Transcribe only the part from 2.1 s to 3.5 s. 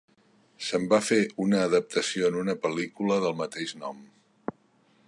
en una pel·lícula del